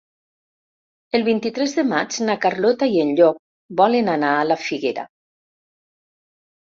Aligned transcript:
El 1.17 1.25
vint-i-tres 1.25 1.75
de 1.79 1.83
maig 1.89 2.15
na 2.29 2.35
Carlota 2.45 2.87
i 2.93 2.97
en 3.01 3.11
Llop 3.19 3.37
volen 3.81 4.09
anar 4.15 4.31
a 4.39 4.47
la 4.53 4.57
Figuera. 4.63 5.05